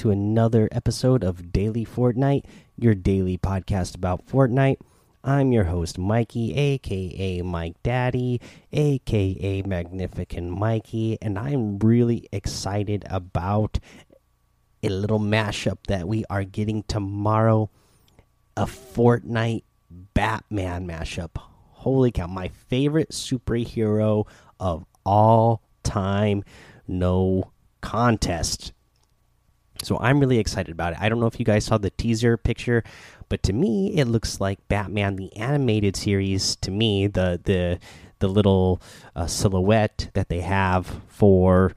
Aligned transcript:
to 0.00 0.10
another 0.10 0.66
episode 0.72 1.22
of 1.22 1.52
Daily 1.52 1.84
Fortnite, 1.84 2.46
your 2.74 2.94
daily 2.94 3.36
podcast 3.36 3.94
about 3.94 4.26
Fortnite. 4.26 4.78
I'm 5.22 5.52
your 5.52 5.64
host, 5.64 5.98
Mikey, 5.98 6.54
aka 6.54 7.42
Mike 7.42 7.76
Daddy, 7.82 8.40
aka 8.72 9.60
Magnificent 9.60 10.58
Mikey, 10.58 11.18
and 11.20 11.38
I'm 11.38 11.78
really 11.80 12.26
excited 12.32 13.04
about 13.10 13.78
a 14.82 14.88
little 14.88 15.20
mashup 15.20 15.86
that 15.88 16.08
we 16.08 16.24
are 16.30 16.44
getting 16.44 16.82
tomorrow 16.84 17.68
a 18.56 18.64
Fortnite 18.64 19.64
Batman 19.90 20.88
mashup. 20.88 21.36
Holy 21.72 22.10
cow, 22.10 22.26
my 22.26 22.48
favorite 22.48 23.10
superhero 23.10 24.26
of 24.58 24.86
all 25.04 25.60
time, 25.82 26.42
no 26.88 27.52
contest. 27.82 28.72
So 29.82 29.98
I'm 29.98 30.20
really 30.20 30.38
excited 30.38 30.72
about 30.72 30.92
it. 30.92 30.98
I 31.00 31.08
don't 31.08 31.20
know 31.20 31.26
if 31.26 31.38
you 31.38 31.44
guys 31.44 31.64
saw 31.64 31.78
the 31.78 31.90
teaser 31.90 32.36
picture, 32.36 32.84
but 33.28 33.42
to 33.44 33.52
me 33.52 33.96
it 33.96 34.06
looks 34.06 34.40
like 34.40 34.66
Batman 34.68 35.16
the 35.16 35.34
animated 35.36 35.96
series. 35.96 36.56
To 36.56 36.70
me, 36.70 37.06
the 37.06 37.40
the 37.42 37.78
the 38.18 38.28
little 38.28 38.80
uh, 39.16 39.26
silhouette 39.26 40.10
that 40.14 40.28
they 40.28 40.40
have 40.40 41.00
for 41.08 41.72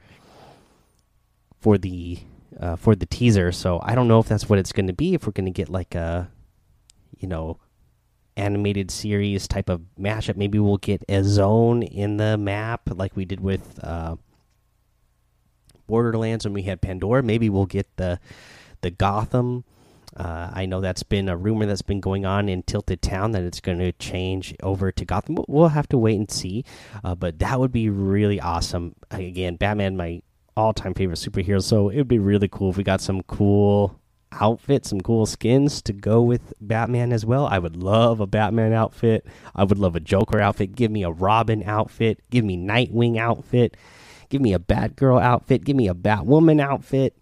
for 1.60 1.78
the 1.78 2.20
uh, 2.60 2.76
for 2.76 2.96
the 2.96 3.06
teaser. 3.06 3.52
So 3.52 3.80
I 3.84 3.96
don't 3.96 4.08
know 4.08 4.20
if 4.20 4.28
that's 4.28 4.50
what 4.50 4.60
it's 4.60 4.72
going 4.72 4.88
to 4.88 4.94
be. 4.94 5.14
If 5.14 5.26
we're 5.26 5.34
going 5.34 5.46
to 5.46 5.52
get 5.52 5.70
like 5.70 5.96
a 5.96 6.30
you 7.18 7.28
know 7.28 7.60
animated 8.36 8.92
series 8.92 9.48
type 9.48 9.70
of 9.70 9.82
mashup, 10.00 10.36
maybe 10.36 10.60
we'll 10.60 10.78
get 10.78 11.04
a 11.08 11.24
zone 11.24 11.84
in 11.84 12.18
the 12.18 12.38
map 12.38 12.82
like 12.94 13.16
we 13.16 13.26
did 13.26 13.40
with. 13.40 13.80
Uh, 13.84 14.18
Borderlands 15.94 16.44
when 16.44 16.56
we 16.56 16.64
had 16.64 16.82
Pandora. 16.82 17.22
Maybe 17.22 17.52
we'll 17.52 17.68
get 17.68 17.86
the 17.98 18.20
the 18.82 18.90
Gotham. 18.90 19.64
Uh, 20.18 20.50
I 20.52 20.66
know 20.66 20.82
that's 20.82 21.04
been 21.04 21.30
a 21.30 21.38
rumor 21.38 21.68
that's 21.68 21.84
been 21.84 22.00
going 22.00 22.26
on 22.26 22.50
in 22.50 22.64
Tilted 22.64 23.04
Town 23.04 23.30
that 23.34 23.44
it's 23.44 23.60
going 23.60 23.78
to 23.78 23.92
change 23.92 24.56
over 24.64 24.92
to 24.92 25.06
Gotham. 25.06 25.38
We'll 25.48 25.68
have 25.68 25.88
to 25.90 25.98
wait 26.00 26.18
and 26.18 26.32
see, 26.32 26.66
uh, 27.04 27.14
but 27.14 27.38
that 27.38 27.60
would 27.60 27.72
be 27.72 27.90
really 27.90 28.42
awesome. 28.42 28.96
Again, 29.12 29.56
Batman, 29.56 29.96
my 29.96 30.24
all-time 30.58 30.96
favorite 30.96 31.20
superhero, 31.20 31.62
so 31.62 31.90
it 31.90 31.98
would 31.98 32.08
be 32.08 32.18
really 32.18 32.48
cool 32.48 32.72
if 32.72 32.78
we 32.78 32.84
got 32.84 33.00
some 33.00 33.22
cool 33.22 34.00
outfits, 34.32 34.90
some 34.90 35.02
cool 35.02 35.28
skins 35.28 35.80
to 35.84 35.94
go 35.94 36.24
with 36.24 36.54
Batman 36.60 37.14
as 37.14 37.24
well. 37.24 37.46
I 37.46 37.60
would 37.60 37.76
love 37.76 38.20
a 38.20 38.26
Batman 38.26 38.74
outfit. 38.74 39.28
I 39.56 39.64
would 39.64 39.78
love 39.78 39.96
a 39.96 40.00
Joker 40.00 40.40
outfit. 40.40 40.76
Give 40.76 40.90
me 40.90 41.04
a 41.04 41.12
Robin 41.12 41.62
outfit. 41.64 42.20
Give 42.32 42.44
me 42.44 42.58
Nightwing 42.58 43.18
outfit. 43.20 43.78
Give 44.34 44.42
me 44.42 44.56
a 44.56 44.58
Batgirl 44.60 45.22
outfit. 45.22 45.64
Give 45.64 45.76
me 45.76 45.88
a 45.88 45.94
Batwoman 45.94 46.60
outfit. 46.60 47.16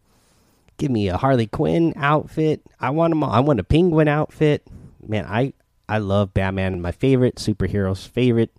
Give 0.78 0.90
me 0.90 1.10
a 1.10 1.18
Harley 1.18 1.46
Quinn 1.46 1.92
outfit. 1.98 2.62
I 2.80 2.92
want 2.92 3.12
them 3.12 3.22
all. 3.22 3.30
I 3.30 3.42
want 3.42 3.60
a 3.60 3.66
Penguin 3.66 4.08
outfit. 4.08 4.66
Man, 5.06 5.26
I 5.26 5.52
I 5.90 5.98
love 5.98 6.34
Batman. 6.34 6.82
My 6.82 6.94
favorite 6.94 7.36
superheroes. 7.36 8.08
Favorite, 8.08 8.52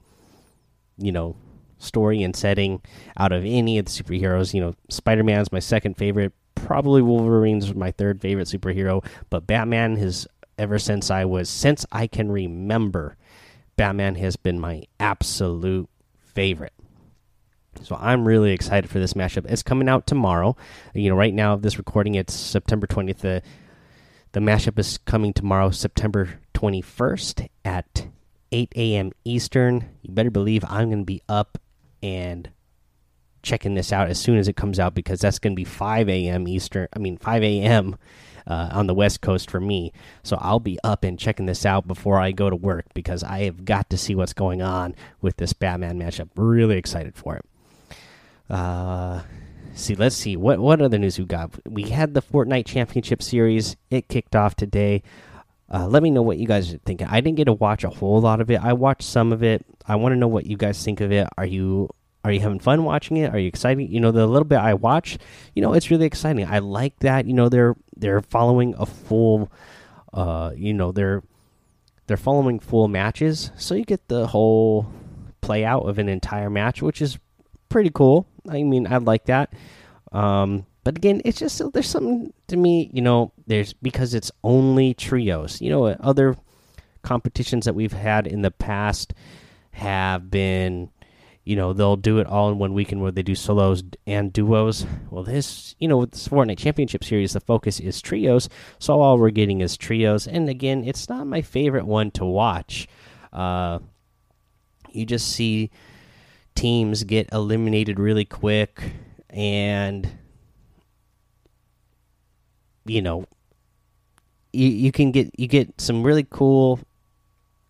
you 0.99 1.13
know, 1.13 1.35
story 1.79 2.23
and 2.23 2.37
setting 2.37 2.83
out 3.17 3.33
of 3.33 3.43
any 3.47 3.79
of 3.79 3.87
the 3.87 3.91
superheroes. 3.91 4.53
You 4.53 4.61
know, 4.61 4.75
Spider 4.91 5.25
Man's 5.25 5.51
my 5.51 5.59
second 5.59 5.97
favorite. 5.97 6.35
Probably 6.55 7.01
Wolverine's 7.01 7.75
my 7.75 7.91
third 7.91 8.21
favorite 8.21 8.49
superhero. 8.49 9.03
But 9.31 9.47
Batman 9.47 9.97
has 9.97 10.29
ever 10.59 10.79
since 10.79 11.11
I 11.11 11.25
was 11.25 11.49
since 11.49 11.87
I 11.91 12.07
can 12.07 12.31
remember. 12.31 13.17
Batman 13.79 14.17
has 14.17 14.37
been 14.37 14.61
my 14.61 14.83
absolute 15.01 15.89
favorite. 16.21 16.75
So 17.81 17.97
I'm 18.01 18.27
really 18.27 18.53
excited 18.53 18.91
for 18.91 18.99
this 18.99 19.15
mashup. 19.15 19.47
It's 19.51 19.63
coming 19.63 19.89
out 19.89 20.07
tomorrow. 20.07 20.57
You 20.95 21.11
know, 21.11 21.17
right 21.17 21.35
now 21.35 21.57
this 21.57 21.79
recording 21.79 22.15
it's 22.15 22.35
September 22.35 22.87
20th. 22.87 23.19
The 23.19 23.43
the 24.33 24.41
mashup 24.41 24.79
is 24.79 24.99
coming 24.99 25.33
tomorrow, 25.33 25.71
September 25.71 26.41
21st 26.55 27.49
at 27.65 28.07
8 28.51 28.73
a.m. 28.77 29.13
Eastern. 29.25 29.89
You 30.03 30.15
better 30.15 30.31
believe 30.31 30.65
I'm 30.69 30.89
going 30.89 31.03
to 31.03 31.05
be 31.05 31.23
up 31.29 31.59
and 32.03 32.51
checking 33.43 33.75
this 33.75 33.93
out 33.93 34.09
as 34.09 34.21
soon 34.21 34.39
as 34.39 34.49
it 34.49 34.57
comes 34.57 34.79
out 34.79 34.95
because 34.95 35.21
that's 35.21 35.39
going 35.39 35.53
to 35.53 35.57
be 35.57 35.65
5 35.65 36.09
a.m. 36.09 36.49
Eastern. 36.49 36.89
I 36.95 36.99
mean 36.99 37.19
5 37.19 37.43
a.m. 37.43 37.97
Uh, 38.47 38.71
on 38.73 38.87
the 38.87 38.95
West 38.95 39.21
Coast 39.21 39.51
for 39.51 39.61
me. 39.61 39.93
So 40.23 40.37
I'll 40.41 40.61
be 40.61 40.79
up 40.83 41.05
and 41.05 41.19
checking 41.19 41.47
this 41.47 41.67
out 41.67 41.87
before 41.87 42.19
I 42.19 42.33
go 42.33 42.51
to 42.51 42.57
work 42.57 42.87
because 42.95 43.23
I 43.23 43.41
have 43.45 43.65
got 43.65 43.91
to 43.91 43.99
see 43.99 44.15
what's 44.15 44.33
going 44.33 44.63
on 44.63 44.95
with 45.21 45.37
this 45.37 45.53
Batman 45.53 45.99
matchup. 45.99 46.31
Really 46.37 46.77
excited 46.77 47.15
for 47.15 47.37
it. 47.37 47.45
Uh, 48.53 49.23
see, 49.75 49.95
let's 49.95 50.15
see 50.15 50.37
what 50.37 50.61
what 50.61 50.83
other 50.83 50.99
news 50.99 51.19
we 51.19 51.25
got. 51.25 51.51
We 51.67 51.85
had 51.85 52.13
the 52.13 52.23
Fortnite 52.23 52.67
Championship 52.67 53.23
Series. 53.23 53.77
It 53.91 54.09
kicked 54.09 54.37
off 54.37 54.55
today. 54.55 55.03
Uh, 55.73 55.87
let 55.87 56.03
me 56.03 56.11
know 56.11 56.21
what 56.21 56.37
you 56.37 56.47
guys 56.47 56.73
are 56.75 56.79
thinking. 56.79 57.07
I 57.07 57.23
didn't 57.23 57.39
get 57.39 57.47
to 57.47 57.55
watch 57.55 57.83
a 57.83 57.89
whole 57.89 58.21
lot 58.21 58.43
of 58.43 58.51
it. 58.51 58.63
I 58.63 58.75
watched 58.75 59.05
some 59.05 59.33
of 59.33 59.43
it. 59.43 59.65
I 59.89 59.97
want 59.97 60.13
to 60.13 60.17
know 60.17 60.29
what 60.29 60.45
you 60.45 60.59
guys 60.59 60.85
think 60.85 61.01
of 61.01 61.11
it. 61.11 61.27
Are 61.39 61.47
you 61.47 61.89
are 62.25 62.31
you 62.31 62.41
having 62.41 62.61
fun 62.61 62.85
watching 62.85 63.17
it? 63.17 63.35
Are 63.35 63.39
you 63.39 63.49
excited? 63.49 63.91
You 63.91 63.99
know, 63.99 64.13
the 64.13 64.27
little 64.27 64.45
bit 64.45 64.59
I 64.59 64.75
watch, 64.75 65.19
you 65.55 65.63
know, 65.63 65.73
it's 65.73 65.91
really 65.91 66.07
exciting. 66.07 66.47
I 66.47 66.59
like 66.59 66.99
that. 67.01 67.27
You 67.27 67.33
know, 67.33 67.49
they're 67.49 67.75
they're 67.97 68.21
following 68.21 68.75
a 68.79 68.85
full, 68.85 69.51
uh, 70.13 70.53
you 70.55 70.75
know, 70.75 70.93
they're 70.93 71.23
they're 72.07 72.19
following 72.19 72.61
full 72.61 72.87
matches, 72.87 73.51
so 73.57 73.75
you 73.75 73.85
get 73.85 74.09
the 74.09 74.27
whole 74.27 74.93
play 75.41 75.65
out 75.65 75.89
of 75.89 75.99
an 75.99 76.09
entire 76.09 76.51
match, 76.51 76.83
which 76.83 77.01
is 77.01 77.19
pretty 77.73 77.91
cool. 77.91 78.27
I 78.49 78.63
mean, 78.63 78.87
I 78.87 78.99
like 78.99 79.25
that. 79.27 79.53
Um, 80.13 80.67
but 80.85 80.97
again, 80.97 81.23
it's 81.25 81.39
just 81.39 81.61
there's 81.73 81.89
something 81.89 82.33
to 82.49 82.57
me, 82.57 82.91
you 82.93 83.03
know, 83.03 83.33
there's 83.47 83.73
because 83.73 84.15
it's 84.15 84.31
only 84.45 84.95
trios. 84.95 85.61
You 85.61 85.71
know, 85.71 85.87
other 85.87 86.37
competitions 87.03 87.65
that 87.65 87.75
we've 87.75 87.93
had 87.93 88.27
in 88.27 88.43
the 88.43 88.51
past 88.51 89.15
have 89.73 90.31
been, 90.31 90.91
you 91.45 91.57
know, 91.57 91.73
they'll 91.73 91.97
do 91.97 92.19
it 92.19 92.27
all 92.27 92.51
in 92.51 92.59
one 92.59 92.75
weekend 92.75 93.01
where 93.01 93.11
they 93.11 93.23
do 93.23 93.35
solos 93.35 93.83
and 94.07 94.33
duos. 94.33 94.87
Well, 95.11 95.25
this, 95.25 95.75
you 95.79 95.89
know, 95.89 95.99
with 95.99 96.13
this 96.13 96.29
Fortnite 96.29 96.59
Championship 96.59 97.05
Series, 97.05 97.33
the 97.33 97.41
focus 97.41 97.81
is 97.81 98.03
trios. 98.03 98.49
So 98.79 99.01
all 99.01 99.19
we're 99.19 99.31
getting 99.31 99.61
is 99.61 99.77
trios. 99.77 100.27
And 100.27 100.49
again, 100.49 100.85
it's 100.85 101.09
not 101.09 101.27
my 101.27 101.43
favorite 101.43 101.87
one 101.87 102.11
to 102.13 102.25
watch. 102.25 102.87
Uh, 103.33 103.79
you 104.91 105.07
just 105.07 105.33
see 105.33 105.71
teams 106.55 107.05
get 107.05 107.29
eliminated 107.33 107.99
really 107.99 108.25
quick 108.25 108.93
and 109.31 110.09
you 112.85 113.01
know 113.01 113.25
you, 114.53 114.69
you 114.69 114.93
can 114.93 115.11
get 115.11 115.31
you 115.39 115.47
get 115.47 115.81
some 115.81 116.03
really 116.03 116.27
cool 116.29 116.79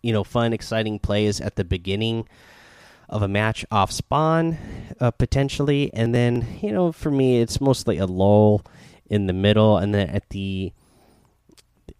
you 0.01 0.11
know 0.11 0.23
fun 0.23 0.53
exciting 0.53 0.99
plays 0.99 1.39
at 1.39 1.55
the 1.55 1.63
beginning 1.63 2.27
of 3.09 3.21
a 3.21 3.27
match 3.27 3.65
off 3.71 3.91
spawn 3.91 4.57
uh, 4.99 5.11
potentially. 5.11 5.93
And 5.93 6.13
then 6.13 6.45
you 6.61 6.71
know 6.71 6.91
for 6.91 7.11
me 7.11 7.41
it's 7.41 7.61
mostly 7.61 7.97
a 7.97 8.05
lull 8.05 8.63
in 9.05 9.27
the 9.27 9.33
middle. 9.33 9.77
And 9.77 9.93
then 9.93 10.09
at 10.09 10.29
the 10.29 10.73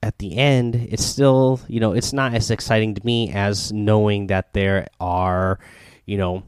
at 0.01 0.17
the 0.17 0.37
end 0.37 0.75
it's 0.75 1.05
still 1.05 1.61
you 1.67 1.79
know 1.79 1.93
it's 1.93 2.13
not 2.13 2.33
as 2.33 2.51
exciting 2.51 2.95
to 2.95 3.05
me 3.05 3.31
as 3.31 3.71
knowing 3.71 4.27
that 4.27 4.53
there 4.53 4.87
are 4.99 5.59
you 6.05 6.17
know 6.17 6.43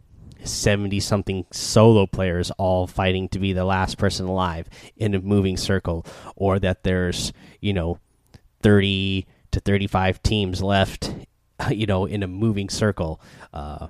70 0.45 1.00
something 1.00 1.45
solo 1.51 2.06
players 2.06 2.51
all 2.51 2.88
fighting 2.88 3.30
to 3.30 3.39
be 3.39 3.53
the 3.53 3.65
last 3.65 3.97
person 3.97 4.25
alive 4.25 4.69
in 4.97 5.13
a 5.13 5.21
moving 5.21 5.57
circle 5.57 6.06
or 6.36 6.59
that 6.59 6.83
there's 6.83 7.33
you 7.62 7.74
know 7.74 8.00
30 8.62 9.25
to 9.51 9.59
35 9.59 10.21
teams 10.24 10.62
left 10.62 11.13
you 11.69 11.86
know 11.86 12.06
in 12.06 12.24
a 12.24 12.27
moving 12.27 12.69
circle. 12.69 13.21
Uh 13.53 13.88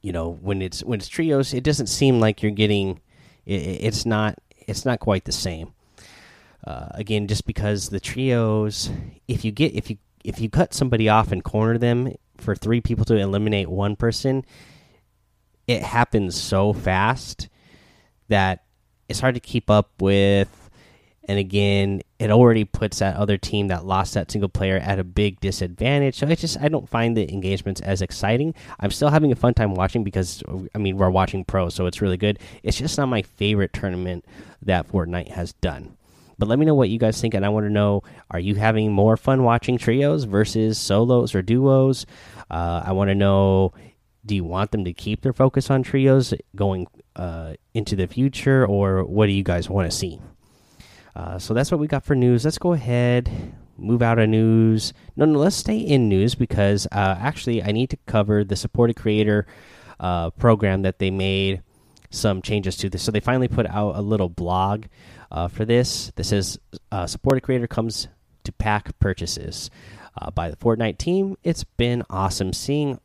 you 0.00 0.12
know 0.12 0.30
when 0.40 0.62
it's 0.62 0.84
when 0.84 1.00
it's 1.00 1.08
trios 1.08 1.52
it 1.52 1.64
doesn't 1.64 1.88
seem 1.88 2.20
like 2.20 2.42
you're 2.42 2.52
getting 2.52 3.00
it, 3.46 3.54
it's 3.54 4.06
not 4.06 4.38
it's 4.66 4.84
not 4.84 5.00
quite 5.00 5.24
the 5.24 5.32
same. 5.32 5.72
Uh, 6.66 6.88
again 6.90 7.26
just 7.26 7.46
because 7.46 7.88
the 7.88 8.00
trios 8.00 8.90
if 9.26 9.44
you 9.44 9.52
get 9.52 9.74
if 9.74 9.90
you 9.90 9.96
if 10.24 10.40
you 10.40 10.50
cut 10.50 10.74
somebody 10.74 11.08
off 11.08 11.32
and 11.32 11.44
corner 11.44 11.78
them 11.78 12.12
for 12.36 12.54
three 12.54 12.80
people 12.80 13.04
to 13.04 13.16
eliminate 13.16 13.68
one 13.68 13.96
person 13.96 14.44
it 15.68 15.82
happens 15.82 16.40
so 16.40 16.72
fast 16.72 17.48
that 18.28 18.64
it's 19.08 19.20
hard 19.20 19.34
to 19.34 19.40
keep 19.40 19.70
up 19.70 19.90
with. 20.00 20.70
And 21.28 21.38
again, 21.38 22.00
it 22.18 22.30
already 22.30 22.64
puts 22.64 23.00
that 23.00 23.16
other 23.16 23.36
team 23.36 23.68
that 23.68 23.84
lost 23.84 24.14
that 24.14 24.30
single 24.30 24.48
player 24.48 24.78
at 24.78 24.98
a 24.98 25.04
big 25.04 25.40
disadvantage. 25.40 26.16
So 26.16 26.26
it's 26.26 26.40
just 26.40 26.58
I 26.58 26.68
don't 26.68 26.88
find 26.88 27.14
the 27.14 27.30
engagements 27.30 27.82
as 27.82 28.00
exciting. 28.00 28.54
I'm 28.80 28.90
still 28.90 29.10
having 29.10 29.30
a 29.30 29.36
fun 29.36 29.52
time 29.52 29.74
watching 29.74 30.02
because 30.02 30.42
I 30.74 30.78
mean 30.78 30.96
we're 30.96 31.10
watching 31.10 31.44
pro, 31.44 31.68
so 31.68 31.84
it's 31.84 32.00
really 32.00 32.16
good. 32.16 32.38
It's 32.62 32.78
just 32.78 32.96
not 32.96 33.06
my 33.06 33.20
favorite 33.20 33.74
tournament 33.74 34.24
that 34.62 34.88
Fortnite 34.88 35.28
has 35.28 35.52
done. 35.52 35.98
But 36.38 36.48
let 36.48 36.58
me 36.58 36.64
know 36.64 36.74
what 36.74 36.88
you 36.88 36.98
guys 36.98 37.20
think, 37.20 37.34
and 37.34 37.44
I 37.44 37.50
want 37.50 37.66
to 37.66 37.70
know: 37.70 38.04
Are 38.30 38.38
you 38.38 38.54
having 38.54 38.92
more 38.92 39.18
fun 39.18 39.42
watching 39.42 39.76
trios 39.76 40.24
versus 40.24 40.78
solos 40.78 41.34
or 41.34 41.42
duos? 41.42 42.06
Uh, 42.50 42.82
I 42.86 42.92
want 42.92 43.08
to 43.10 43.14
know 43.14 43.74
do 44.28 44.36
you 44.36 44.44
want 44.44 44.70
them 44.70 44.84
to 44.84 44.92
keep 44.92 45.22
their 45.22 45.32
focus 45.32 45.70
on 45.70 45.82
trios 45.82 46.34
going 46.54 46.86
uh, 47.16 47.54
into 47.74 47.96
the 47.96 48.06
future, 48.06 48.64
or 48.64 49.02
what 49.02 49.26
do 49.26 49.32
you 49.32 49.42
guys 49.42 49.68
want 49.68 49.90
to 49.90 49.96
see? 49.96 50.20
Uh, 51.16 51.38
so 51.38 51.54
that's 51.54 51.72
what 51.72 51.80
we 51.80 51.88
got 51.88 52.04
for 52.04 52.14
news. 52.14 52.44
Let's 52.44 52.58
go 52.58 52.74
ahead, 52.74 53.28
move 53.76 54.02
out 54.02 54.18
of 54.18 54.28
news. 54.28 54.92
No, 55.16 55.24
no, 55.24 55.38
let's 55.38 55.56
stay 55.56 55.78
in 55.78 56.08
news 56.08 56.36
because 56.36 56.86
uh, 56.92 57.16
actually 57.18 57.62
I 57.62 57.72
need 57.72 57.90
to 57.90 57.96
cover 58.06 58.44
the 58.44 58.54
supported 58.54 58.94
creator 58.94 59.46
uh, 59.98 60.30
program 60.30 60.82
that 60.82 60.98
they 60.98 61.10
made 61.10 61.62
some 62.10 62.42
changes 62.42 62.76
to 62.76 62.90
this. 62.90 63.02
So 63.02 63.10
they 63.10 63.20
finally 63.20 63.48
put 63.48 63.66
out 63.66 63.96
a 63.96 64.02
little 64.02 64.28
blog 64.28 64.84
uh, 65.32 65.48
for 65.48 65.64
this. 65.64 66.12
This 66.16 66.28
says 66.28 66.58
uh, 66.92 67.06
supported 67.06 67.40
creator 67.40 67.66
comes 67.66 68.08
to 68.44 68.52
pack 68.52 68.96
purchases 69.00 69.70
by 70.34 70.50
the 70.50 70.56
Fortnite 70.56 70.98
team. 70.98 71.36
It's 71.44 71.62
been 71.62 72.02
awesome 72.10 72.52
seeing 72.52 72.98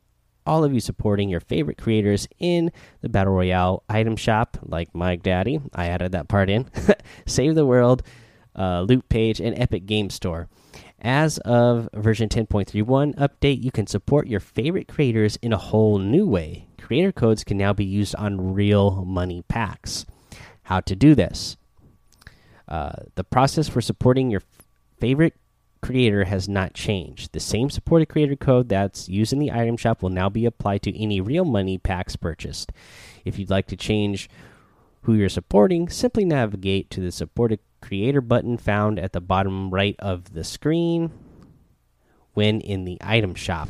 all 0.46 0.64
of 0.64 0.74
you 0.74 0.80
supporting 0.80 1.30
your 1.30 1.40
favorite 1.40 1.78
creators 1.78 2.28
in 2.40 2.72
the 3.02 3.10
Battle 3.10 3.34
Royale 3.34 3.84
item 3.90 4.16
shop, 4.16 4.58
like 4.64 4.94
Mike 4.94 5.24
Daddy. 5.24 5.60
I 5.74 5.88
added 5.88 6.12
that 6.12 6.28
part 6.28 6.50
in. 6.50 6.70
Save 7.26 7.56
the 7.56 7.66
World, 7.66 8.04
uh, 8.56 8.82
Loot 8.82 9.08
Page, 9.10 9.40
and 9.40 9.58
Epic 9.58 9.86
Game 9.86 10.10
Store. 10.10 10.48
As 11.00 11.38
of 11.40 11.90
version 11.94 12.30
10.31 12.30 13.16
update, 13.16 13.62
you 13.62 13.72
can 13.72 13.88
support 13.88 14.28
your 14.28 14.40
favorite 14.40 14.88
creators 14.88 15.38
in 15.38 15.52
a 15.52 15.58
whole 15.58 16.00
new 16.00 16.26
way. 16.26 16.68
Creator 16.82 17.12
codes 17.12 17.44
can 17.44 17.58
now 17.58 17.74
be 17.74 17.86
used 17.86 18.16
on 18.16 18.54
real 18.54 19.04
money 19.04 19.44
packs. 19.48 20.06
How 20.64 20.80
to 20.82 20.96
do 20.96 21.14
this? 21.14 21.58
Uh, 22.68 22.94
the 23.16 23.24
process 23.24 23.68
for 23.68 23.82
supporting 23.82 24.32
your 24.32 24.42
favorite 25.00 25.36
creator 25.84 26.24
has 26.24 26.50
not 26.50 26.74
changed. 26.74 27.34
The 27.34 27.40
same 27.40 27.70
supported 27.70 28.08
creator 28.08 28.36
code 28.36 28.70
that's 28.70 29.08
used 29.10 29.34
in 29.34 29.40
the 29.40 29.52
item 29.52 29.78
shop 29.78 30.02
will 30.02 30.10
now 30.10 30.30
be 30.30 30.46
applied 30.46 30.82
to 30.84 30.98
any 31.00 31.22
real 31.22 31.46
money 31.46 31.78
packs 31.78 32.16
purchased. 32.16 32.72
If 33.26 33.38
you'd 33.38 33.52
like 33.52 33.68
to 33.68 33.76
change 33.76 34.30
who 35.02 35.14
you're 35.14 35.30
supporting, 35.30 35.90
simply 35.90 36.26
navigate 36.26 36.90
to 36.92 37.02
the 37.02 37.12
supported 37.12 37.60
creator 37.82 38.22
button 38.22 38.58
found 38.58 38.98
at 38.98 39.12
the 39.12 39.22
bottom 39.22 39.70
right 39.70 39.96
of 40.00 40.34
the 40.34 40.46
screen 40.46 41.12
when 42.34 42.62
in 42.62 42.86
the 42.86 42.98
item 43.02 43.36
shop. 43.36 43.70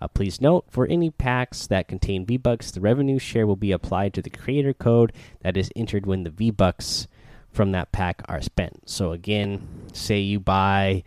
Uh, 0.00 0.08
please 0.08 0.40
note 0.40 0.66
for 0.68 0.86
any 0.86 1.10
packs 1.10 1.66
that 1.68 1.88
contain 1.88 2.26
V 2.26 2.36
Bucks, 2.36 2.70
the 2.70 2.80
revenue 2.80 3.18
share 3.18 3.46
will 3.46 3.56
be 3.56 3.72
applied 3.72 4.12
to 4.12 4.20
the 4.20 4.30
creator 4.30 4.74
code 4.74 5.12
that 5.40 5.56
is 5.56 5.70
entered 5.74 6.06
when 6.06 6.24
the 6.24 6.30
V 6.30 6.50
Bucks 6.50 7.06
from 7.52 7.72
that 7.72 7.92
pack 7.92 8.22
are 8.28 8.40
spent. 8.40 8.88
So 8.88 9.12
again, 9.12 9.68
say 9.92 10.18
you 10.20 10.40
buy 10.40 11.04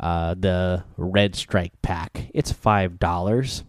uh, 0.00 0.34
the 0.38 0.84
Red 0.96 1.34
Strike 1.34 1.72
pack, 1.82 2.30
it's 2.32 2.52
five 2.52 2.98
dollars. 2.98 3.64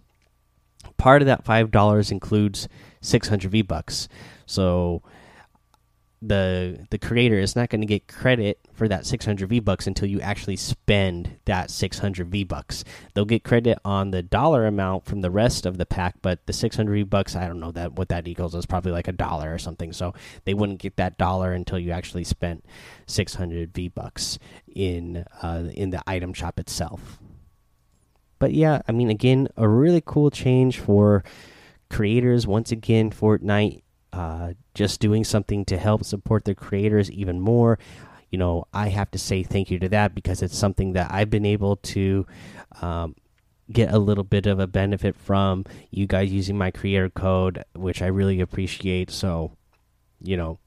Part 0.98 1.22
of 1.22 1.26
that 1.28 1.44
five 1.44 1.72
dollars 1.72 2.12
includes 2.12 2.68
six 3.02 3.28
hundred 3.30 3.52
V 3.52 3.62
bucks. 3.62 4.08
So 4.46 5.02
the 6.22 6.86
the 6.90 6.98
creator 6.98 7.40
is 7.40 7.56
not 7.56 7.70
going 7.70 7.80
to 7.80 7.88
get 7.88 8.08
credit 8.08 8.60
for 8.74 8.90
that 8.90 9.06
600 9.06 9.48
V 9.48 9.60
bucks 9.60 9.88
until 9.88 10.10
you 10.10 10.20
actually 10.20 10.58
spend 10.58 11.38
that 11.46 11.72
600 11.72 12.28
V 12.28 12.44
bucks. 12.44 12.84
They'll 13.14 13.26
get 13.26 13.44
credit 13.44 13.80
on 13.86 14.12
the 14.12 14.22
dollar 14.22 14.66
amount 14.68 15.06
from 15.06 15.22
the 15.22 15.32
rest 15.32 15.66
of 15.66 15.78
the 15.78 15.86
pack, 15.86 16.16
but 16.22 16.46
the 16.46 16.52
600 16.54 16.92
V 16.92 17.04
bucks, 17.04 17.36
I 17.36 17.48
don't 17.48 17.62
know 17.62 17.72
that 17.72 17.94
what 17.94 18.10
that 18.10 18.28
equals. 18.28 18.54
Is 18.54 18.66
probably 18.66 18.92
like 18.92 19.08
a 19.08 19.14
dollar 19.14 19.54
or 19.54 19.58
something. 19.58 19.94
So 19.94 20.14
they 20.44 20.54
wouldn't 20.54 20.80
get 20.80 20.98
that 20.98 21.18
dollar 21.18 21.54
until 21.54 21.80
you 21.80 21.92
actually 21.92 22.26
spent 22.26 22.66
600 23.08 23.74
V 23.74 23.88
bucks 23.88 24.40
in 24.68 25.26
uh, 25.42 25.70
in 25.74 25.92
the 25.92 26.04
item 26.06 26.34
shop 26.34 26.60
itself. 26.60 27.20
But 28.40 28.54
yeah, 28.54 28.82
I 28.88 28.92
mean, 28.92 29.10
again, 29.10 29.48
a 29.56 29.68
really 29.68 30.02
cool 30.06 30.32
change 30.32 30.80
for 30.80 31.24
creators. 31.90 32.46
Once 32.46 32.72
again, 32.72 33.10
Fortnite 33.12 33.84
uh, 34.14 34.54
just 34.74 35.00
doing 35.00 35.24
something 35.24 35.66
to 35.66 35.78
help 35.78 36.04
support 36.04 36.46
the 36.46 36.56
creators 36.56 37.12
even 37.12 37.40
more. 37.40 37.80
You 38.32 38.38
know, 38.38 38.66
I 38.74 38.90
have 38.90 39.12
to 39.12 39.20
say 39.20 39.44
thank 39.44 39.72
you 39.72 39.80
to 39.80 39.90
that 39.90 40.14
because 40.14 40.42
it's 40.42 40.58
something 40.58 40.94
that 40.94 41.12
I've 41.12 41.30
been 41.30 41.46
able 41.46 41.78
to 41.78 42.26
um, 42.82 43.16
get 43.72 43.94
a 43.94 44.00
little 44.00 44.24
bit 44.24 44.46
of 44.46 44.60
a 44.60 44.68
benefit 44.68 45.16
from 45.16 45.66
you 45.92 46.08
guys 46.08 46.32
using 46.32 46.58
my 46.58 46.72
creator 46.72 47.10
code, 47.10 47.64
which 47.76 48.02
I 48.02 48.08
really 48.08 48.40
appreciate. 48.40 49.12
So, 49.12 49.52
you 50.22 50.38
know, 50.38 50.60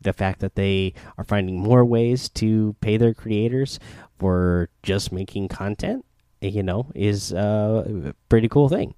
the 0.00 0.12
fact 0.12 0.40
that 0.40 0.54
they 0.54 0.94
are 1.16 1.24
finding 1.24 1.58
more 1.58 1.84
ways 1.84 2.28
to 2.30 2.76
pay 2.80 2.96
their 2.96 3.14
creators 3.14 3.78
for 4.18 4.68
just 4.82 5.12
making 5.12 5.48
content, 5.48 6.04
you 6.40 6.62
know, 6.62 6.90
is 6.94 7.32
a 7.32 8.14
pretty 8.28 8.48
cool 8.48 8.68
thing. 8.68 8.94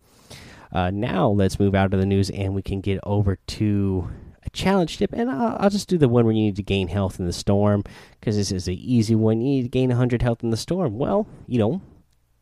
Uh, 0.73 0.91
now 0.91 1.29
let's 1.29 1.59
move 1.59 1.75
out 1.75 1.93
of 1.93 2.01
the 2.01 2.07
news 2.07 2.31
and 2.31 2.55
we 2.55 2.63
can 2.63 2.81
get 2.81 3.01
over 3.03 3.37
to 3.37 4.09
a 4.45 4.51
challenge 4.51 4.99
tip. 4.99 5.13
And 5.13 5.31
I'll, 5.31 5.57
I'll, 5.61 5.71
just 5.71 5.89
do 5.89 5.99
the 5.99 6.09
one 6.09 6.25
where 6.25 6.35
you 6.35 6.43
need 6.43 6.57
to 6.57 6.63
gain 6.63 6.89
health 6.89 7.19
in 7.19 7.27
the 7.27 7.33
storm 7.33 7.83
because 8.19 8.37
this 8.37 8.53
is 8.53 8.69
an 8.69 8.75
easy 8.75 9.15
one. 9.15 9.41
You 9.41 9.57
need 9.57 9.63
to 9.63 9.69
gain 9.69 9.89
100 9.89 10.23
health 10.23 10.43
in 10.43 10.51
the 10.51 10.57
storm. 10.57 10.99
Well, 10.99 11.27
you 11.47 11.59
know, 11.59 11.83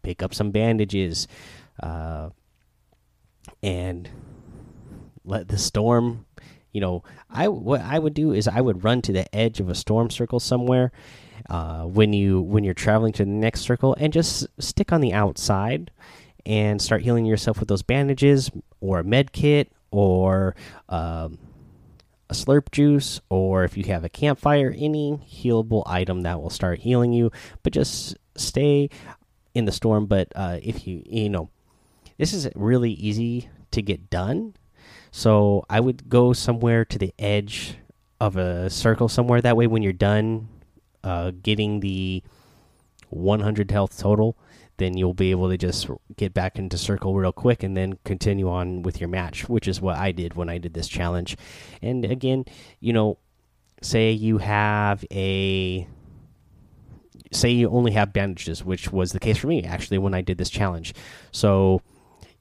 pick 0.03 0.23
up 0.23 0.35
some 0.35 0.51
bandages 0.51 1.27
uh, 1.83 2.31
and 3.63 4.09
let 5.25 5.49
the 5.49 5.59
storm. 5.59 6.27
You 6.73 6.83
know, 6.83 7.03
I 7.31 7.49
what 7.49 7.81
I 7.81 7.99
would 7.99 8.15
do 8.15 8.33
is 8.33 8.47
I 8.47 8.61
would 8.61 8.85
run 8.85 9.03
to 9.03 9.13
the 9.13 9.35
edge 9.35 9.59
of 9.59 9.69
a 9.69 9.75
storm 9.75 10.11
circle 10.11 10.39
somewhere 10.39 10.93
uh, 11.49 11.85
when 11.85 12.13
you 12.13 12.43
when 12.43 12.63
you're 12.63 12.75
traveling 12.75 13.13
to 13.15 13.25
the 13.25 13.31
next 13.31 13.63
circle 13.63 13.97
and 13.99 14.13
just 14.13 14.47
stick 14.59 14.93
on 14.93 15.01
the 15.01 15.13
outside 15.13 15.91
and 16.49 16.81
start 16.81 17.03
healing 17.03 17.27
yourself 17.27 17.61
with 17.61 17.69
those 17.69 17.83
bandages 17.83 18.51
or 18.81 19.01
a 19.01 19.05
med 19.05 19.33
kit 19.33 19.71
or 19.91 20.57
um, 20.89 21.39
a 22.31 22.33
slurp 22.33 22.73
juice 22.73 23.21
or 23.29 23.65
if 23.65 23.77
you 23.77 23.85
have 23.85 24.03
a 24.03 24.09
campfire 24.09 24.75
any 24.77 25.21
healable 25.31 25.83
item 25.87 26.23
that 26.23 26.41
will 26.41 26.51
start 26.51 26.81
healing 26.81 27.13
you. 27.13 27.31
But 27.63 27.75
just 27.75 28.17
stay 28.35 28.89
in 29.55 29.67
the 29.67 29.73
storm. 29.73 30.07
But 30.07 30.33
uh, 30.35 30.59
if 30.63 30.87
you 30.87 31.03
you 31.07 31.29
know 31.29 31.51
this 32.17 32.33
is 32.33 32.49
really 32.57 32.93
easy 32.93 33.51
to 33.71 33.83
get 33.83 34.11
done. 34.11 34.55
So 35.11 35.65
i 35.69 35.81
would 35.81 36.09
go 36.09 36.33
somewhere 36.33 36.85
to 36.87 36.99
the 36.99 37.13
edge 37.19 37.77
of 38.21 38.37
a 38.37 38.71
circle 38.71 39.09
somewhere. 39.09 39.43
That 39.43 39.57
way 39.57 39.67
when 39.67 39.83
you're 39.83 39.93
done 39.93 40.49
uh, 41.05 41.33
getting 41.43 41.81
the 41.81 42.23
100 43.11 43.71
health 43.71 43.99
total 43.99 44.37
then 44.79 44.97
you'll 44.97 45.15
be 45.15 45.31
able 45.31 45.49
to 45.51 45.59
just 45.59 45.89
get 46.17 46.33
back 46.33 46.59
into 46.59 46.79
circle 46.79 47.15
real 47.15 47.33
quick 47.33 47.63
and 47.63 47.77
then 47.77 47.99
continue 48.05 48.49
on 48.49 48.83
with 48.83 49.01
your 49.01 49.09
match, 49.09 49.49
which 49.49 49.69
is 49.69 49.81
what 49.81 49.97
I 49.97 50.13
did 50.13 50.35
when 50.35 50.49
I 50.49 50.59
did 50.59 50.75
this 50.75 50.89
challenge. 50.89 51.37
And 51.83 52.05
again, 52.05 52.45
you 52.81 52.93
know, 52.93 53.19
say 53.83 54.11
you 54.11 54.39
have 54.39 55.05
a 55.13 55.87
say 57.33 57.51
you 57.51 57.69
only 57.69 57.93
have 57.93 58.13
bandages, 58.13 58.65
which 58.65 58.91
was 58.91 59.13
the 59.13 59.21
case 59.21 59.39
for 59.39 59.49
me 59.49 59.65
actually 59.65 59.99
when 59.99 60.15
I 60.15 60.23
did 60.23 60.39
this 60.39 60.51
challenge. 60.51 60.95
So 61.31 61.83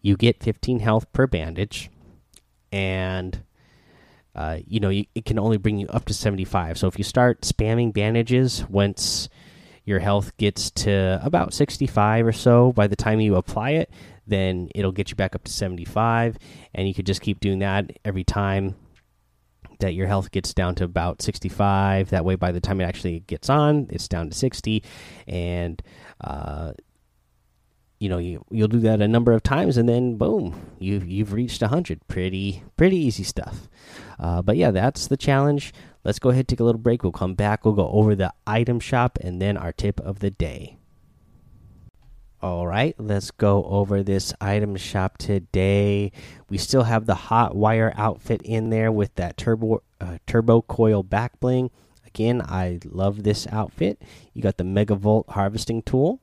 you 0.01 0.15
get 0.15 0.44
15 0.44 0.79
health 0.79 1.12
per 1.12 1.27
bandage, 1.27 1.89
and 2.72 3.44
uh, 4.36 4.60
you 4.65 4.79
know 4.79 4.89
you, 4.89 5.06
it 5.15 5.25
can 5.25 5.39
only 5.39 5.58
bring 5.58 5.77
you 5.77 5.88
up 5.88 6.06
to 6.06 6.13
75. 6.13 6.77
So 6.77 6.88
if 6.88 6.98
you 6.98 7.03
start 7.03 7.41
spamming 7.41 7.94
bandages 7.94 8.63
once 8.70 9.27
your 9.88 10.00
health 10.00 10.36
gets 10.36 10.70
to 10.70 11.20
about 11.24 11.53
65 11.53 12.27
or 12.27 12.34
so 12.34 12.74
by 12.74 12.88
the 12.88 12.96
time 12.96 13.22
you 13.22 13.36
apply 13.36 13.72
it 13.72 13.89
then 14.27 14.70
it'll 14.75 14.91
get 14.91 15.10
you 15.10 15.15
back 15.15 15.34
up 15.34 15.44
to 15.46 15.51
75 15.51 16.38
and 16.75 16.88
you 16.88 16.94
could 16.94 17.06
just 17.06 17.22
keep 17.22 17.39
doing 17.39 17.60
that 17.60 17.98
every 18.03 18.25
time 18.25 18.75
that 19.79 19.94
your 19.94 20.08
health 20.08 20.29
gets 20.32 20.53
down 20.53 20.75
to 20.75 20.84
about 20.84 21.22
65 21.22 22.10
that 22.10 22.25
way 22.25 22.36
by 22.36 22.51
the 22.51 22.60
time 22.60 22.82
it 22.82 22.84
actually 22.84 23.22
gets 23.22 23.50
on 23.50 23.88
it's 23.89 24.10
down 24.10 24.29
to 24.29 24.36
60 24.36 24.84
and 25.25 25.82
uh, 26.20 26.74
you 28.00 28.10
know 28.10 28.17
you 28.17 28.44
you'll 28.51 28.67
do 28.67 28.79
that 28.79 29.01
a 29.01 29.08
number 29.08 29.32
of 29.32 29.41
times 29.41 29.77
and 29.77 29.88
then 29.88 30.17
boom 30.17 30.75
you 30.79 31.00
you've 31.00 31.32
reached 31.32 31.62
100 31.62 32.06
pretty 32.08 32.62
pretty 32.75 32.98
easy 32.98 33.24
stuff. 33.24 33.70
Uh, 34.20 34.41
but 34.41 34.58
yeah 34.58 34.72
that's 34.72 35.08
the 35.08 35.17
challenge 35.17 35.74
Let's 36.04 36.20
go 36.20 36.30
ahead 36.30 36.48
take 36.48 36.60
a 36.60 36.63
little 36.63 36.80
break. 36.80 37.04
We'll 37.04 37.12
come 37.12 37.36
back. 37.36 37.66
We'll 37.66 37.74
go 37.74 37.89
over 37.89 38.16
the 38.16 38.34
item 38.46 38.80
shop 38.80 39.18
and 39.22 39.42
then 39.42 39.58
our 39.58 39.72
tip 39.72 40.00
of 40.00 40.20
the 40.20 40.32
day. 40.32 40.77
All 42.39 42.68
right, 42.68 42.94
let's 43.00 43.32
go 43.32 43.63
over 43.66 44.04
this 44.04 44.32
item 44.39 44.75
shop 44.75 45.18
today. 45.18 46.12
We 46.50 46.60
still 46.60 46.84
have 46.84 47.08
the 47.08 47.16
hot 47.16 47.56
wire 47.56 47.92
outfit 47.98 48.44
in 48.44 48.70
there 48.70 48.92
with 48.92 49.16
that 49.16 49.38
turbo 49.38 49.82
uh, 50.00 50.20
turbo 50.27 50.62
coil 50.62 51.01
back 51.01 51.39
bling. 51.39 51.72
Again, 52.06 52.44
I 52.44 52.80
love 52.86 53.24
this 53.24 53.48
outfit. 53.51 54.04
You 54.34 54.44
got 54.44 54.58
the 54.58 54.63
Megavolt 54.63 55.30
harvesting 55.30 55.82
tool. 55.82 56.22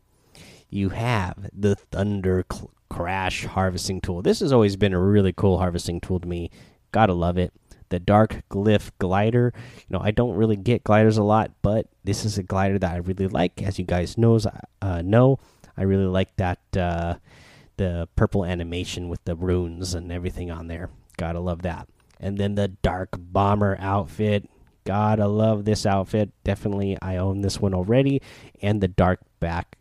You 0.70 0.90
have 0.90 1.50
the 1.52 1.74
Thunder 1.74 2.44
Crash 2.88 3.44
harvesting 3.46 4.00
tool. 4.00 4.22
This 4.22 4.38
has 4.38 4.52
always 4.52 4.76
been 4.76 4.92
a 4.92 5.00
really 5.00 5.32
cool 5.32 5.58
harvesting 5.58 6.00
tool 6.00 6.20
to 6.20 6.28
me. 6.28 6.48
Gotta 6.92 7.12
love 7.12 7.38
it 7.38 7.52
the 7.90 7.98
dark 7.98 8.42
glyph 8.50 8.90
glider 8.98 9.52
you 9.76 9.86
know 9.90 10.00
i 10.02 10.10
don't 10.10 10.34
really 10.34 10.56
get 10.56 10.84
gliders 10.84 11.18
a 11.18 11.22
lot 11.22 11.50
but 11.62 11.86
this 12.04 12.24
is 12.24 12.38
a 12.38 12.42
glider 12.42 12.78
that 12.78 12.92
i 12.92 12.96
really 12.96 13.28
like 13.28 13.62
as 13.62 13.78
you 13.78 13.84
guys 13.84 14.16
knows 14.18 14.46
uh, 14.82 15.02
know 15.02 15.38
i 15.76 15.82
really 15.82 16.06
like 16.06 16.34
that 16.36 16.58
uh, 16.76 17.14
the 17.76 18.08
purple 18.16 18.44
animation 18.44 19.08
with 19.08 19.24
the 19.24 19.34
runes 19.36 19.94
and 19.94 20.10
everything 20.12 20.50
on 20.50 20.66
there 20.68 20.90
gotta 21.16 21.40
love 21.40 21.62
that 21.62 21.88
And 22.20 22.38
then 22.38 22.54
the 22.54 22.68
Dark 22.68 23.16
Bomber 23.18 23.76
outfit. 23.78 24.48
Gotta 24.84 25.26
love 25.26 25.64
this 25.64 25.84
outfit. 25.84 26.30
Definitely, 26.44 26.96
I 27.02 27.16
own 27.16 27.40
this 27.40 27.60
one 27.60 27.74
already. 27.74 28.22
And 28.62 28.80
the 28.80 28.88
Dark 28.88 29.20
Back, 29.40 29.76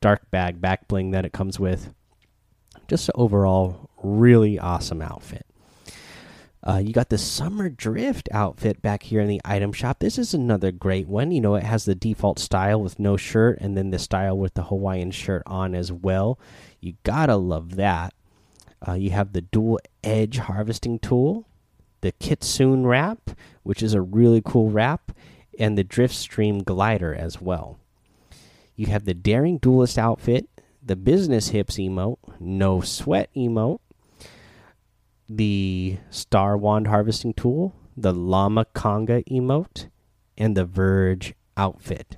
Dark 0.00 0.30
Bag 0.30 0.60
back 0.60 0.88
bling 0.88 1.10
that 1.12 1.24
it 1.24 1.32
comes 1.32 1.58
with. 1.60 1.94
Just 2.88 3.10
overall, 3.14 3.88
really 4.02 4.58
awesome 4.58 5.00
outfit. 5.00 5.46
Uh, 6.62 6.76
you 6.76 6.92
got 6.92 7.08
the 7.08 7.16
Summer 7.16 7.70
Drift 7.70 8.28
outfit 8.32 8.82
back 8.82 9.04
here 9.04 9.20
in 9.20 9.28
the 9.28 9.40
item 9.44 9.72
shop. 9.72 9.98
This 9.98 10.18
is 10.18 10.34
another 10.34 10.70
great 10.70 11.08
one. 11.08 11.30
You 11.30 11.40
know, 11.40 11.54
it 11.54 11.62
has 11.62 11.86
the 11.86 11.94
default 11.94 12.38
style 12.38 12.82
with 12.82 12.98
no 12.98 13.16
shirt 13.16 13.58
and 13.60 13.76
then 13.76 13.90
the 13.90 13.98
style 13.98 14.36
with 14.36 14.54
the 14.54 14.64
Hawaiian 14.64 15.10
shirt 15.10 15.42
on 15.46 15.74
as 15.74 15.90
well. 15.90 16.38
You 16.80 16.94
gotta 17.02 17.36
love 17.36 17.76
that. 17.76 18.12
Uh, 18.86 18.92
you 18.92 19.10
have 19.10 19.32
the 19.32 19.40
dual 19.40 19.80
edge 20.04 20.38
harvesting 20.38 20.98
tool, 20.98 21.46
the 22.02 22.12
Kitsune 22.12 22.86
wrap, 22.86 23.30
which 23.62 23.82
is 23.82 23.94
a 23.94 24.00
really 24.02 24.42
cool 24.44 24.70
wrap, 24.70 25.12
and 25.58 25.76
the 25.76 25.84
Drift 25.84 26.14
Stream 26.14 26.62
glider 26.62 27.14
as 27.14 27.40
well. 27.40 27.78
You 28.76 28.86
have 28.86 29.04
the 29.04 29.14
Daring 29.14 29.58
Duelist 29.58 29.98
outfit, 29.98 30.48
the 30.82 30.96
Business 30.96 31.48
Hips 31.48 31.76
emote, 31.76 32.18
No 32.38 32.80
Sweat 32.80 33.30
emote 33.34 33.80
the 35.30 35.96
Star 36.10 36.56
Wand 36.56 36.88
harvesting 36.88 37.32
tool, 37.32 37.72
the 37.96 38.12
Llama 38.12 38.66
Conga 38.74 39.24
emote, 39.30 39.88
and 40.36 40.56
the 40.56 40.64
Verge 40.64 41.34
outfit. 41.56 42.16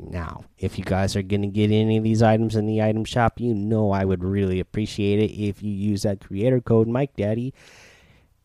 Now, 0.00 0.44
if 0.58 0.76
you 0.76 0.84
guys 0.84 1.14
are 1.14 1.22
going 1.22 1.42
to 1.42 1.48
get 1.48 1.70
any 1.70 1.96
of 1.96 2.04
these 2.04 2.22
items 2.22 2.56
in 2.56 2.66
the 2.66 2.82
item 2.82 3.04
shop, 3.04 3.40
you 3.40 3.54
know 3.54 3.92
I 3.92 4.04
would 4.04 4.24
really 4.24 4.58
appreciate 4.58 5.20
it 5.20 5.32
if 5.32 5.62
you 5.62 5.70
use 5.70 6.02
that 6.02 6.20
creator 6.20 6.60
code 6.60 6.88
Mike 6.88 7.14
Daddy 7.16 7.54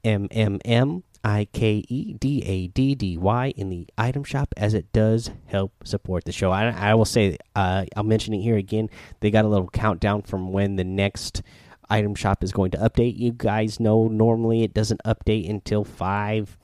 M 0.03 0.27
M 0.32 0.60
M 0.65 1.03
I 1.24 1.48
K 1.51 1.84
E 1.88 2.13
D 2.13 2.43
A 2.46 2.67
D 2.67 2.96
D 2.96 3.17
Y 3.17 3.53
in 3.55 3.70
the 3.70 3.88
item 3.98 4.24
shop, 4.24 4.53
as 4.58 4.74
it 4.74 4.91
does 4.93 5.32
help 5.46 5.72
support 5.86 6.25
the 6.25 6.32
show. 6.32 6.51
I, 6.51 6.70
I 6.70 6.93
will 6.96 7.05
say, 7.05 7.38
uh, 7.55 7.86
I'll 7.96 8.03
mention 8.03 8.34
it 8.34 8.41
here 8.41 8.58
again. 8.58 8.89
They 9.22 9.32
got 9.32 9.46
a 9.46 9.48
little 9.48 9.70
countdown 9.70 10.24
from 10.24 10.51
when 10.51 10.75
the 10.75 10.84
next 10.84 11.41
item 11.89 12.15
shop 12.15 12.43
is 12.43 12.51
going 12.51 12.71
to 12.71 12.77
update. 12.77 13.17
You 13.17 13.31
guys 13.31 13.79
know 13.79 14.07
normally 14.07 14.63
it 14.63 14.73
doesn't 14.73 15.01
update 15.05 15.49
until 15.49 15.83
5 15.83 16.57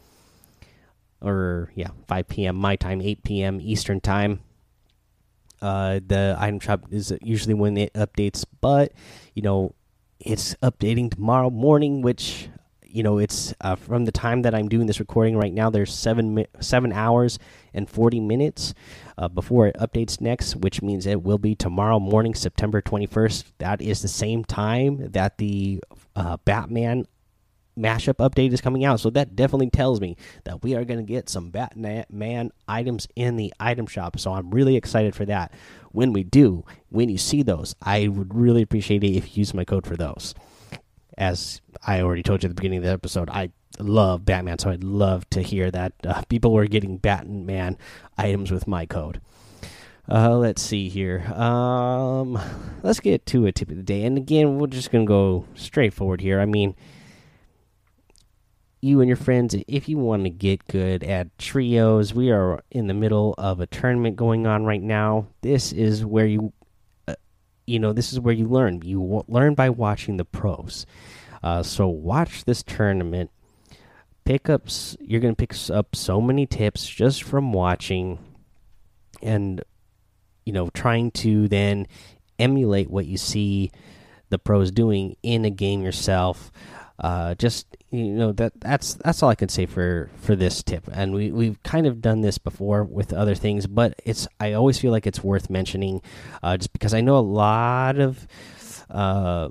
or 1.21 1.71
yeah, 1.75 1.89
5 2.07 2.27
p.m. 2.27 2.55
my 2.55 2.75
time, 2.75 3.01
8 3.01 3.23
p.m. 3.23 3.59
Eastern 3.61 3.99
time. 3.99 4.41
Uh, 5.61 5.99
the 6.05 6.35
item 6.39 6.59
shop 6.59 6.85
is 6.89 7.13
usually 7.21 7.53
when 7.53 7.75
it 7.77 7.93
updates, 7.93 8.45
but 8.61 8.93
you 9.33 9.41
know, 9.41 9.75
it's 10.19 10.55
updating 10.63 11.13
tomorrow 11.13 11.49
morning, 11.49 12.01
which 12.01 12.49
you 12.81 13.03
know 13.03 13.17
it's 13.17 13.53
uh, 13.61 13.75
from 13.75 14.05
the 14.05 14.11
time 14.11 14.41
that 14.43 14.55
I'm 14.55 14.69
doing 14.69 14.87
this 14.87 14.99
recording 14.99 15.37
right 15.37 15.53
now. 15.53 15.69
There's 15.69 15.93
seven 15.93 16.45
seven 16.61 16.93
hours 16.93 17.39
and 17.73 17.89
40 17.89 18.21
minutes 18.21 18.73
uh, 19.19 19.27
before 19.27 19.67
it 19.67 19.75
updates 19.75 20.21
next, 20.21 20.55
which 20.55 20.81
means 20.81 21.05
it 21.05 21.21
will 21.21 21.37
be 21.37 21.53
tomorrow 21.53 21.99
morning, 21.99 22.33
September 22.33 22.81
21st. 22.81 23.51
That 23.57 23.81
is 23.81 24.01
the 24.01 24.07
same 24.07 24.45
time 24.45 25.11
that 25.11 25.37
the 25.37 25.83
uh, 26.15 26.37
Batman 26.45 27.05
mashup 27.77 28.15
update 28.15 28.53
is 28.53 28.61
coming 28.61 28.85
out. 28.85 29.01
So 29.01 29.09
that 29.09 29.35
definitely 29.35 29.71
tells 29.71 29.99
me 29.99 30.15
that 30.45 30.63
we 30.63 30.73
are 30.73 30.85
going 30.85 30.99
to 30.99 31.05
get 31.05 31.27
some 31.27 31.51
Batman 31.51 32.51
items 32.65 33.09
in 33.17 33.35
the 33.35 33.53
item 33.59 33.87
shop. 33.87 34.17
So 34.17 34.31
I'm 34.31 34.51
really 34.51 34.77
excited 34.77 35.13
for 35.13 35.25
that. 35.25 35.53
When 35.91 36.13
we 36.13 36.23
do, 36.23 36.63
when 36.87 37.09
you 37.09 37.17
see 37.17 37.43
those, 37.43 37.75
I 37.81 38.07
would 38.07 38.33
really 38.33 38.61
appreciate 38.61 39.03
it 39.03 39.17
if 39.17 39.35
you 39.35 39.41
use 39.41 39.53
my 39.53 39.65
code 39.65 39.85
for 39.85 39.97
those 39.97 40.33
as 41.19 41.59
I 41.85 42.01
already 42.01 42.23
told 42.23 42.41
you 42.41 42.47
at 42.47 42.51
the 42.51 42.55
beginning 42.55 42.79
of 42.79 42.85
the 42.85 42.91
episode, 42.91 43.29
I 43.29 43.51
love 43.79 44.25
Batman, 44.25 44.59
so 44.59 44.69
I'd 44.69 44.83
love 44.83 45.29
to 45.31 45.41
hear 45.41 45.71
that 45.71 45.93
uh, 46.05 46.21
people 46.29 46.53
were 46.53 46.67
getting 46.67 46.97
Batman 46.97 47.77
items 48.17 48.51
with 48.51 48.67
my 48.67 48.85
code. 48.85 49.21
Uh, 50.11 50.35
let's 50.37 50.61
see 50.61 50.89
here. 50.89 51.21
Um, 51.33 52.39
let's 52.81 52.99
get 52.99 53.25
to 53.27 53.45
a 53.45 53.51
tip 53.51 53.69
of 53.69 53.77
the 53.77 53.83
day, 53.83 54.03
and 54.03 54.17
again, 54.17 54.57
we're 54.57 54.67
just 54.67 54.91
gonna 54.91 55.05
go 55.05 55.45
straightforward 55.55 56.21
here. 56.21 56.39
I 56.39 56.45
mean, 56.45 56.75
you 58.81 59.01
and 59.01 59.07
your 59.07 59.17
friends, 59.17 59.55
if 59.67 59.89
you 59.89 59.97
want 59.97 60.23
to 60.23 60.29
get 60.29 60.67
good 60.67 61.03
at 61.03 61.37
trios, 61.37 62.13
we 62.13 62.31
are 62.31 62.63
in 62.71 62.87
the 62.87 62.93
middle 62.93 63.35
of 63.37 63.59
a 63.59 63.67
tournament 63.67 64.15
going 64.15 64.47
on 64.47 64.63
right 64.63 64.81
now. 64.81 65.27
This 65.41 65.71
is 65.71 66.05
where 66.05 66.25
you 66.25 66.53
you 67.69 67.77
know 67.77 67.93
this 67.93 68.11
is 68.11 68.19
where 68.19 68.33
you 68.33 68.47
learn. 68.47 68.81
You 68.83 69.23
learn 69.27 69.53
by 69.53 69.69
watching 69.69 70.17
the 70.17 70.25
pros. 70.25 70.85
Uh, 71.43 71.63
so 71.63 71.87
watch 71.87 72.45
this 72.45 72.63
tournament. 72.63 73.29
Pick 74.29 74.47
up. 74.47 74.67
You're 74.99 75.21
gonna 75.21 75.33
pick 75.33 75.55
up 75.71 75.95
so 75.95 76.21
many 76.21 76.45
tips 76.45 76.87
just 76.87 77.23
from 77.23 77.51
watching, 77.51 78.19
and 79.23 79.63
you 80.45 80.53
know 80.53 80.69
trying 80.69 81.09
to 81.25 81.47
then 81.47 81.87
emulate 82.37 82.91
what 82.91 83.07
you 83.07 83.17
see 83.17 83.71
the 84.29 84.37
pros 84.37 84.69
doing 84.69 85.17
in 85.23 85.45
a 85.45 85.49
game 85.49 85.81
yourself. 85.81 86.51
Uh, 86.99 87.33
just 87.33 87.75
you 87.89 88.03
know 88.03 88.31
that 88.33 88.53
that's 88.61 88.93
that's 88.93 89.23
all 89.23 89.31
I 89.31 89.33
can 89.33 89.49
say 89.49 89.65
for 89.65 90.11
for 90.17 90.35
this 90.35 90.61
tip. 90.61 90.87
And 90.93 91.15
we 91.15 91.31
we've 91.31 91.63
kind 91.63 91.87
of 91.87 91.99
done 91.99 92.21
this 92.21 92.37
before 92.37 92.83
with 92.83 93.11
other 93.11 93.33
things, 93.33 93.65
but 93.65 93.99
it's 94.05 94.27
I 94.39 94.53
always 94.53 94.77
feel 94.77 94.91
like 94.91 95.07
it's 95.07 95.23
worth 95.23 95.49
mentioning, 95.49 96.03
uh, 96.43 96.55
just 96.55 96.71
because 96.71 96.93
I 96.93 97.01
know 97.01 97.17
a 97.17 97.17
lot 97.17 97.97
of. 97.97 98.27
Uh, 98.91 99.49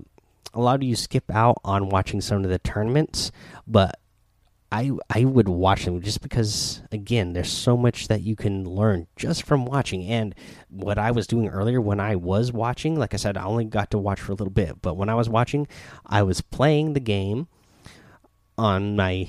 a 0.55 0.61
lot 0.61 0.77
of 0.77 0.83
you 0.83 0.97
skip 0.97 1.31
out 1.31 1.61
on 1.63 1.91
watching 1.91 2.21
some 2.21 2.43
of 2.43 2.51
the 2.51 2.59
tournaments, 2.59 3.31
but 3.67 3.99
I 4.71 4.91
I 5.09 5.25
would 5.25 5.49
watch 5.49 5.85
them 5.85 6.03
just 6.03 6.21
because 6.21 6.83
again, 6.93 7.33
there's 7.33 7.51
so 7.51 7.77
much 7.77 8.09
that 8.09 8.23
you 8.23 8.37
can 8.37 8.65
learn 8.65 9.07
just 9.17 9.45
from 9.45 9.65
watching. 9.65 10.05
And 10.05 10.35
what 10.69 10.99
I 10.99 11.11
was 11.11 11.27
doing 11.27 11.49
earlier 11.49 11.81
when 11.81 12.01
I 12.01 12.17
was 12.17 12.53
watching, 12.53 12.97
like 12.97 13.15
I 13.15 13.17
said, 13.17 13.37
I 13.37 13.45
only 13.45 13.65
got 13.65 13.91
to 13.93 13.99
watch 13.99 14.21
for 14.21 14.33
a 14.33 14.35
little 14.35 14.53
bit, 14.53 14.83
but 14.83 14.97
when 14.97 15.09
I 15.09 15.15
was 15.15 15.29
watching, 15.29 15.67
I 16.05 16.23
was 16.23 16.43
playing 16.43 16.93
the 16.93 17.01
game 17.01 17.49
on 18.59 18.97
my 18.97 19.29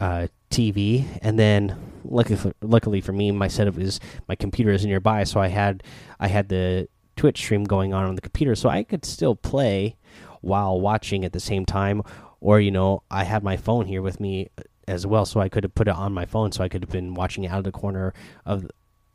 uh, 0.00 0.26
TV, 0.50 1.06
and 1.22 1.38
then 1.38 1.76
luckily 2.04 2.36
for, 2.36 2.52
luckily 2.60 3.00
for 3.00 3.12
me, 3.12 3.30
my 3.30 3.48
setup 3.48 3.78
is 3.78 4.00
my 4.28 4.34
computer 4.34 4.72
is 4.72 4.84
nearby, 4.84 5.24
so 5.24 5.40
I 5.40 5.48
had 5.48 5.82
I 6.20 6.28
had 6.28 6.50
the 6.50 6.88
Twitch 7.16 7.38
stream 7.38 7.64
going 7.64 7.94
on 7.94 8.04
on 8.04 8.16
the 8.16 8.20
computer, 8.20 8.54
so 8.54 8.68
I 8.68 8.82
could 8.82 9.06
still 9.06 9.34
play 9.34 9.96
while 10.42 10.78
watching 10.78 11.24
at 11.24 11.32
the 11.32 11.40
same 11.40 11.64
time 11.64 12.02
or 12.42 12.60
you 12.60 12.70
know 12.70 13.02
i 13.10 13.24
had 13.24 13.42
my 13.42 13.56
phone 13.56 13.86
here 13.86 14.02
with 14.02 14.20
me 14.20 14.50
as 14.86 15.06
well 15.06 15.24
so 15.24 15.40
i 15.40 15.48
could 15.48 15.62
have 15.64 15.74
put 15.74 15.88
it 15.88 15.94
on 15.94 16.12
my 16.12 16.26
phone 16.26 16.52
so 16.52 16.62
i 16.62 16.68
could 16.68 16.82
have 16.82 16.90
been 16.90 17.14
watching 17.14 17.46
out 17.46 17.58
of 17.58 17.64
the 17.64 17.72
corner 17.72 18.12
of 18.44 18.68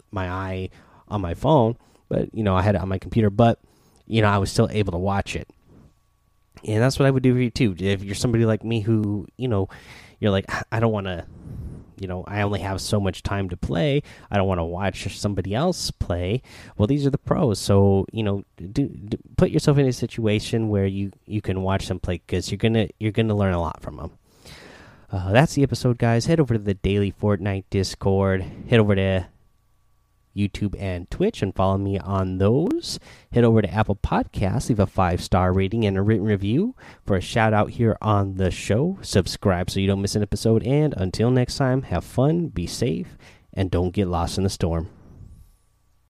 my 0.09 0.27
eye 0.27 0.69
on 1.09 1.21
my 1.21 1.33
phone 1.33 1.77
but 2.09 2.33
you 2.33 2.41
know 2.41 2.55
i 2.55 2.61
had 2.61 2.73
it 2.73 2.81
on 2.81 2.89
my 2.89 2.97
computer 2.97 3.29
but 3.29 3.59
you 4.07 4.21
know 4.21 4.29
i 4.29 4.37
was 4.37 4.51
still 4.51 4.69
able 4.71 4.91
to 4.91 4.97
watch 4.97 5.35
it. 5.35 5.47
And 6.65 6.81
that's 6.81 6.97
what 6.97 7.05
i 7.05 7.11
would 7.11 7.21
do 7.21 7.33
for 7.33 7.39
you 7.39 7.51
too. 7.51 7.75
If 7.77 8.03
you're 8.03 8.15
somebody 8.15 8.45
like 8.45 8.63
me 8.63 8.81
who 8.81 9.27
you 9.37 9.47
know 9.47 9.69
you're 10.19 10.31
like 10.31 10.45
i 10.71 10.79
don't 10.79 10.91
want 10.91 11.05
to 11.05 11.25
you 11.99 12.07
know 12.07 12.23
i 12.27 12.41
only 12.41 12.59
have 12.59 12.81
so 12.81 12.99
much 12.99 13.23
time 13.23 13.49
to 13.49 13.57
play. 13.57 14.01
I 14.31 14.37
don't 14.37 14.47
want 14.47 14.59
to 14.59 14.65
watch 14.65 15.17
somebody 15.17 15.53
else 15.53 15.91
play. 15.91 16.41
Well 16.77 16.87
these 16.87 17.05
are 17.05 17.09
the 17.09 17.17
pros. 17.17 17.59
So 17.59 18.05
you 18.11 18.23
know 18.23 18.43
do, 18.57 18.87
do 18.87 19.17
put 19.37 19.51
yourself 19.51 19.77
in 19.77 19.87
a 19.87 19.93
situation 19.93 20.69
where 20.69 20.85
you 20.85 21.11
you 21.25 21.41
can 21.41 21.61
watch 21.61 21.87
them 21.87 21.99
play 21.99 22.21
because 22.25 22.51
you're 22.51 22.57
gonna 22.57 22.87
you're 22.99 23.11
gonna 23.11 23.35
learn 23.35 23.53
a 23.53 23.61
lot 23.61 23.81
from 23.81 23.97
them 23.97 24.11
uh, 25.11 25.31
that's 25.31 25.53
the 25.53 25.63
episode 25.63 25.97
guys. 25.97 26.25
Head 26.25 26.39
over 26.39 26.53
to 26.53 26.59
the 26.59 26.73
daily 26.73 27.11
fortnite 27.11 27.65
discord. 27.69 28.45
Head 28.69 28.79
over 28.79 28.95
to 28.95 29.27
YouTube, 30.37 30.75
and 30.79 31.09
Twitch, 31.09 31.41
and 31.41 31.55
follow 31.55 31.77
me 31.77 31.97
on 31.99 32.37
those. 32.37 32.99
Head 33.31 33.43
over 33.43 33.61
to 33.61 33.73
Apple 33.73 33.95
Podcasts, 33.95 34.69
leave 34.69 34.79
a 34.79 34.87
five 34.87 35.21
star 35.21 35.51
rating 35.51 35.85
and 35.85 35.97
a 35.97 36.01
written 36.01 36.25
review 36.25 36.75
for 37.05 37.15
a 37.15 37.21
shout 37.21 37.53
out 37.53 37.71
here 37.71 37.97
on 38.01 38.35
the 38.35 38.51
show. 38.51 38.99
Subscribe 39.01 39.69
so 39.69 39.79
you 39.79 39.87
don't 39.87 40.01
miss 40.01 40.15
an 40.15 40.21
episode. 40.21 40.65
And 40.65 40.93
until 40.95 41.31
next 41.31 41.57
time, 41.57 41.83
have 41.83 42.03
fun, 42.03 42.47
be 42.47 42.67
safe, 42.67 43.17
and 43.53 43.71
don't 43.71 43.91
get 43.91 44.07
lost 44.07 44.37
in 44.37 44.43
the 44.43 44.49
storm. 44.49 44.89